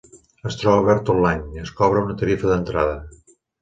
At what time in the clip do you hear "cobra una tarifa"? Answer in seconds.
1.83-2.53